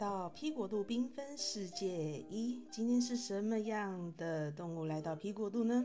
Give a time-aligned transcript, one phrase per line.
[0.00, 5.84] 到 P 国度缤纷世界一，今天是什么样的动物来到 P 国度呢？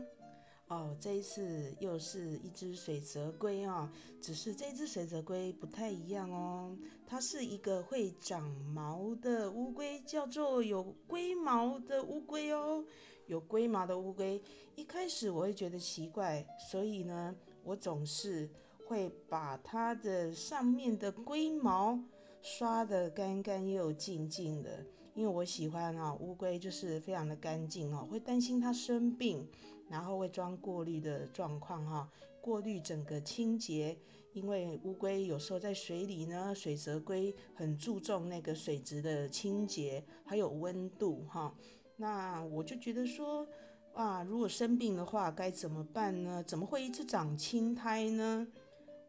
[0.68, 3.92] 哦，这一次又是一只水泽龟啊，
[4.22, 6.74] 只是这只水泽龟不太一样哦，
[7.06, 12.82] 它是一个会长毛的乌龟，叫做有龟毛的乌龟哦。
[13.26, 14.42] 有龟毛的乌龟，
[14.76, 18.48] 一开始我会觉得奇怪，所以呢，我总是
[18.86, 22.00] 会把它的上面的龟毛。
[22.48, 29.44] 刷的干干又净净的，因为我喜欢啊，乌龟就是非常的干净哦，会担心它生病，
[29.88, 32.08] 然后会装过滤的状况哈，
[32.40, 33.98] 过滤整个清洁，
[34.32, 41.52] 因为乌龟有时候在水里呢，水泽龟很注重那个水质的清洁，还有温度哈，
[41.96, 43.44] 那我就觉得说，
[43.92, 46.44] 啊，如果生病的话该怎么办呢？
[46.46, 48.46] 怎么会一直长青苔呢？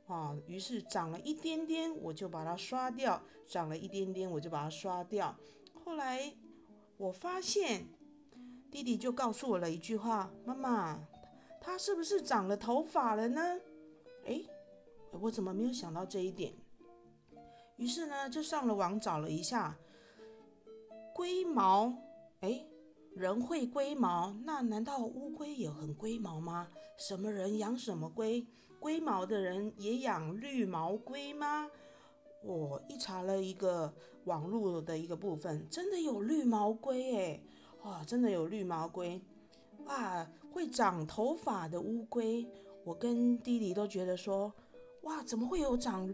[0.08, 5.36] 啊，于是长了一点点，我就把它刷掉；长了一点点，我就把它刷掉。
[5.84, 6.34] 后来
[6.98, 7.86] 我发现，
[8.72, 11.00] 弟弟就告诉我了一句话：“妈妈，
[11.60, 13.60] 他是不是长了头发了呢？”
[14.26, 14.42] 哎，
[15.12, 16.54] 我怎么没有想到这一点？
[17.76, 19.78] 于是呢，就上了网找了一下
[21.14, 21.94] 龟毛。
[22.40, 22.66] 哎，
[23.18, 26.68] 人会龟毛，那难道乌龟也很龟毛吗？
[27.00, 28.46] 什么人养什么龟？
[28.80, 31.68] 龟毛的人也养绿毛龟吗？
[32.44, 33.92] 我一查了一个
[34.26, 37.44] 网络的一个部分，真的有绿毛龟诶，
[37.84, 39.20] 哇，真的有绿毛龟，
[39.86, 42.48] 哇，会长头发的乌龟。
[42.86, 44.54] 我跟弟弟都觉得说，
[45.02, 46.14] 哇，怎么会有长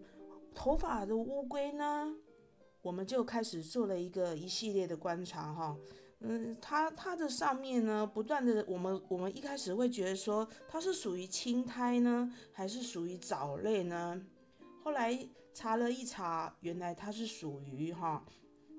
[0.55, 2.15] 头发的乌龟呢？
[2.81, 5.77] 我们就开始做了一个一系列的观察哈。
[6.25, 14.21] 嗯，它它的上面呢，不断的，我们我们一开始会觉得说它是属于青苔呢，还是属于藻类呢？
[14.81, 18.23] 后来查了一查，原来它是属于哈，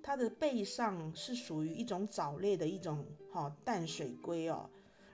[0.03, 4.71] 它的背上是属于一种藻类的一种哈淡水龟哦。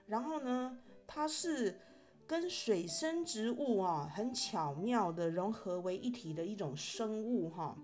[0.07, 1.77] 然后呢，它是
[2.25, 7.77] 跟水生植物啊很巧妙的融合为一体的一种生物哈。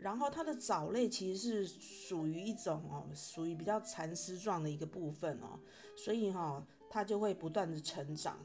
[0.00, 5.60] 然后它的藻类其实是属于一种哦，属于比较蚕丝状的一个部分哦，
[5.94, 8.38] 所以哈，它就会不断的成长。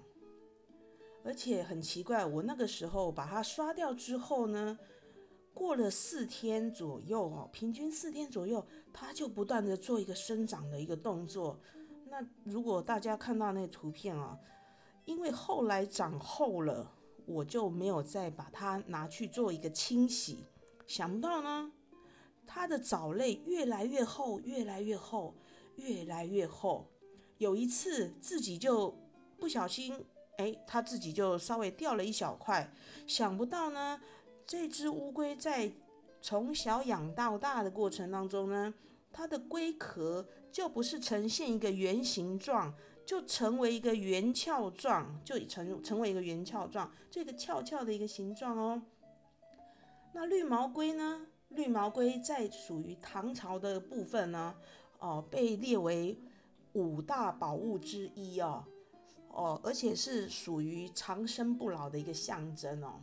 [1.24, 4.78] 而且很奇怪，我那个时候把它刷掉之后呢，
[5.54, 11.60] 过了四天左右哦，平均四天左右，它就不断的做一个生长的一个动作。
[12.10, 14.38] 那如果大家看到那图片啊，
[15.06, 16.92] 因为后来长厚了，
[17.26, 20.46] 我就没有再把它拿去做一个清洗。
[20.88, 21.72] 想不到呢，
[22.46, 25.34] 它的藻类越来越厚，越来越厚，
[25.76, 26.88] 越来越厚。
[27.38, 28.96] 有一次自己就
[29.38, 30.06] 不小心，
[30.38, 32.72] 哎，它自己就稍微掉了一小块。
[33.08, 34.00] 想不到呢，
[34.46, 35.72] 这只乌龟在
[36.22, 38.74] 从小养到大的过程当中呢，
[39.12, 42.74] 它的龟壳就不是呈现一个圆形状，
[43.06, 48.82] 就成为一个圆翘状，就成成为一个圆翘状，这个翘翘的一个形状哦。
[50.16, 51.28] 那绿毛龟呢？
[51.50, 54.56] 绿毛龟在属于唐朝的部分呢，
[54.98, 56.18] 哦，被列为
[56.72, 58.64] 五大宝物之一哦，
[59.28, 62.94] 哦，而且是属于长生不老的一个象征哦，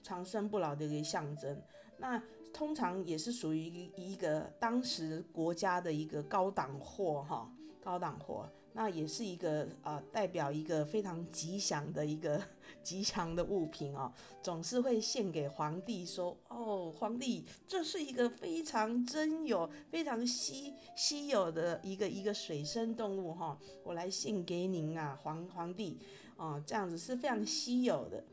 [0.00, 1.60] 长生不老的一个象征。
[1.98, 2.22] 那
[2.52, 8.48] 通常也是属于一个当时国家的一个高档货哈，高档货。
[8.72, 12.40] 那也是一个呃，代表一个非常吉祥的一个
[12.82, 25.98] 吉祥的物品哦，总是会献给皇帝说哦，皇帝这是一个非常珍有、非常稀稀有的一个一个水生动物哈，我来献给您啊，皇皇帝
[26.36, 28.24] 哦，这样子是非常稀有的。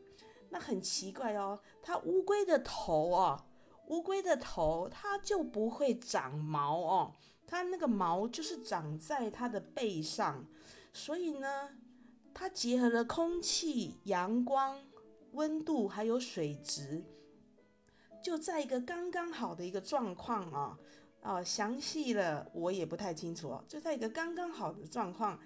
[0.50, 3.46] 那很奇怪哦，它乌龟的头啊，
[3.88, 7.14] 乌龟的头它就不会长毛哦。
[7.50, 10.46] 它那个毛就是长在它的背上，
[10.92, 11.70] 所以呢，
[12.34, 14.78] 它结合了空气、阳光、
[15.32, 17.06] 温度还有水质，
[18.22, 20.78] 就在一个刚刚好的一个状况啊
[21.22, 25.40] 啊，详细了我也不太清楚哦，就在一个刚刚好的状况，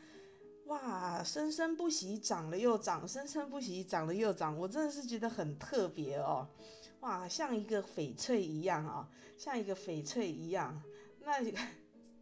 [0.66, 6.48] 哇，生生不息，长了又长，生生不息，长了又长，我真的是觉得很特别哦，
[7.02, 9.08] 哇，像一个翡翠一样啊，
[9.38, 10.82] 像一个翡翠一样，
[11.24, 11.36] 那。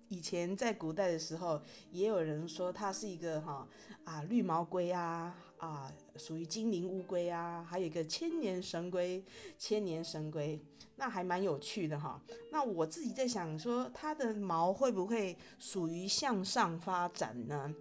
[0.09, 1.61] 以前在古代的时候，
[1.91, 3.67] 也有人说它是一个哈
[4.03, 9.23] 啊绿毛龟啊啊，属于精灵乌龟啊，还有一个千年神龟，
[9.57, 10.59] 千年神龟，
[10.95, 12.19] 那还蛮有趣的哈。
[12.51, 17.73] 那我自己在想说，它的毛会不会属于向上发展呢？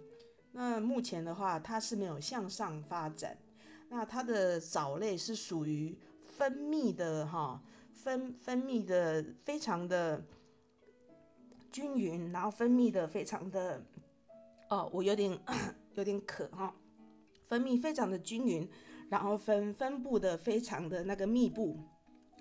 [0.51, 3.35] 那目前的话，它是没有向上发展。
[3.89, 7.59] 那它的藻类是属于分泌的哈。
[7.91, 10.23] 分分泌的非常的
[11.71, 13.81] 均匀，然后分泌的非常的，
[14.69, 15.37] 哦，我有点
[15.95, 16.73] 有点渴哈，
[17.47, 18.69] 分泌非常的均匀，
[19.09, 21.77] 然后分分布的非常的那个密布，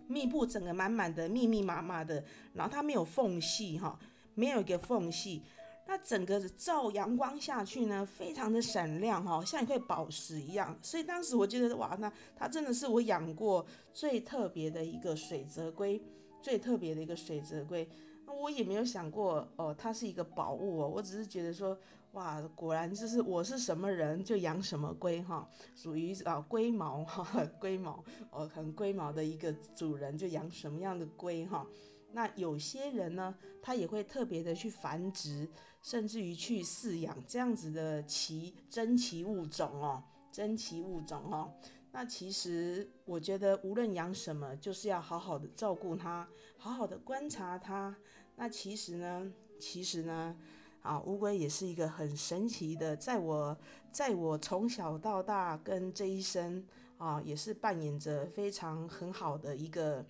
[0.07, 3.99] 密布整个满满的密密麻麻的，然后它没有缝隙哈，
[4.35, 5.43] 没有一个缝隙。
[5.91, 10.79] 那整个照阳光下去呢，非常的闪亮哈，像一块宝石一样。
[10.83, 13.65] 所以当时我觉得哇，那它真的是我养过
[13.95, 15.99] 最特别的一个水泽龟，
[16.43, 17.89] 最特别的一个水泽龟。
[18.29, 20.87] 那我也没有想过哦，它是一个宝物哦。
[20.87, 21.75] 我只是觉得说，
[22.13, 31.67] 哇，果然就是我是什么人就养什么龟哈，属于啊龟毛哈，龟毛哦，很龟毛的一个主人就养什么样的龟哈。
[32.13, 35.49] 那有些人呢，他也会特别的去繁殖。
[35.81, 40.03] 甚至于去饲养这样子的奇珍奇物种哦，
[40.33, 41.55] 珍奇物种哦。
[41.93, 46.29] 那其实我觉得，无论养什么，就是要好好的照顾它，
[46.59, 47.97] 好好的观察它。
[48.39, 50.35] 那其实呢，其实呢，
[50.81, 53.59] 啊，乌龟也是一个很神奇的，在我
[53.93, 56.65] 在我从小到大跟这一生
[56.97, 60.07] 啊，也是扮演着非常很好的一个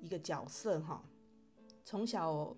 [0.00, 1.02] 一个角色哈。
[1.84, 2.54] 从小。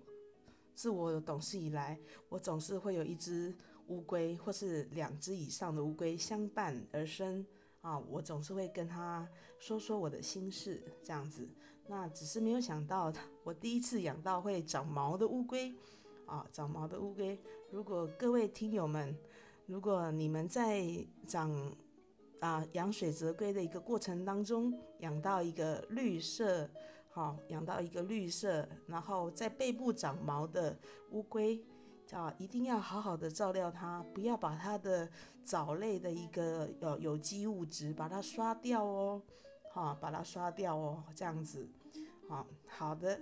[0.77, 1.97] 自我懂事以来，
[2.27, 3.55] 我总是会有一只
[3.87, 7.45] 乌龟，或是两只以上的乌龟相伴而生
[7.85, 7.99] 啊。
[8.09, 9.29] 我总是会跟他
[9.59, 11.47] 说说我的心事，这样子。
[11.87, 15.71] 那只是没有想到，我第一次养到会长毛的乌龟
[16.25, 17.39] 啊，长毛的乌龟。
[17.69, 19.15] 如果各位听友们，
[19.67, 20.83] 如果你们在
[21.27, 21.51] 长
[22.39, 26.67] 啊养水泽龟的一个过程当中，养到一个绿色。
[27.11, 30.77] 好，养到一个绿色，然后在背部长毛的
[31.11, 31.63] 乌龟，
[32.15, 35.09] 啊，一定要好好的照料它，不要把它的
[35.43, 39.21] 藻类的一个有有机物质把它刷掉哦，
[39.73, 41.67] 好，把它刷掉哦，这样子，
[42.29, 43.19] 好，好的。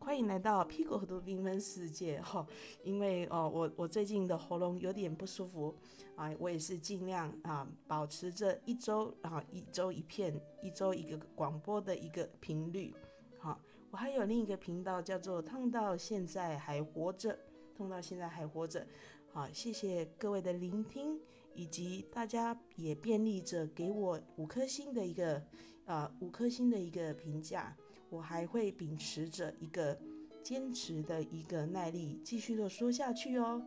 [0.00, 2.46] 欢迎来到屁股和度缤纷世界哈，
[2.82, 5.74] 因为哦，我我最近的喉咙有点不舒服
[6.14, 12.94] 啊，我也是尽量啊，保持着一周啊一周一片，一周一个广播的一个频率。
[13.38, 13.58] 好，
[13.90, 17.38] 我还有另一个频道叫做痛到现在还活着，
[17.74, 18.86] 痛到现在还活着。
[19.32, 21.18] 好，谢谢各位的聆听，
[21.54, 25.42] 以及大家也便利着给我五颗星的一个
[25.84, 27.76] 啊五颗星的一个评价。
[28.10, 29.98] 我还会秉持着一个
[30.40, 33.60] 坚持的一个耐力，继续的说下去哦。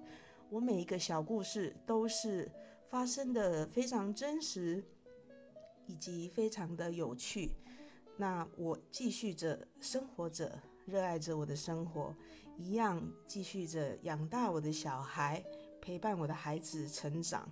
[0.50, 2.50] 我每一个小故事都是
[2.89, 4.81] 发生的非常真实，
[5.86, 7.51] 以及非常的有趣。
[8.15, 12.15] 那我继续着生活着，热爱着我的生活，
[12.57, 15.44] 一样继续着养大我的小孩，
[15.80, 17.48] 陪伴我的孩子成长，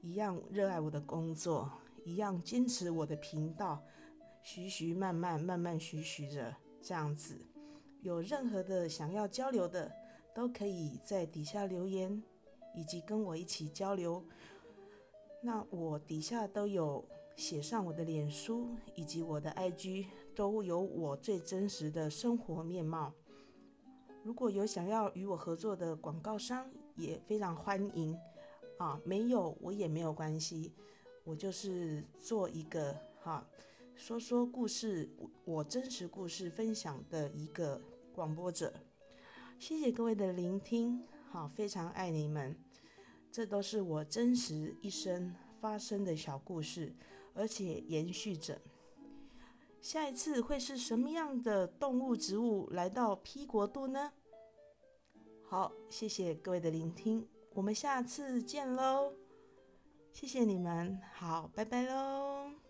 [0.00, 1.70] 一样热爱我的工作，
[2.04, 3.82] 一样坚持我的频道。
[4.42, 7.44] 徐徐慢慢慢慢徐徐着这样子，
[8.02, 9.92] 有任何的想要交流的，
[10.32, 12.22] 都可以在底下留言，
[12.72, 14.24] 以及跟我一起交流。
[15.42, 17.04] 那我底下都有
[17.34, 20.06] 写上我的脸书以及我的 IG，
[20.36, 23.12] 都有我最真实的生活面貌。
[24.26, 28.18] 如果有想要与我合作的广告商，也非常欢迎
[28.76, 29.00] 啊。
[29.04, 30.72] 没有我也没有关系，
[31.22, 33.46] 我就是做一个哈。
[33.94, 35.08] 说说故事，
[35.44, 37.80] 我真实故事分享的一个
[38.12, 38.74] 广播者。
[39.60, 42.58] 谢谢各位的聆听，好，非常爱你们。
[43.30, 46.92] 这都是我真实一生发生的小故事，
[47.32, 48.60] 而且延续着。
[49.86, 54.12] 下一次会是什么样的动物、植物来到 P 国度呢？
[55.44, 57.24] 好，谢谢各位的聆听，
[57.54, 59.12] 我们下次见喽。
[60.12, 62.65] 谢谢你们，好，拜拜喽。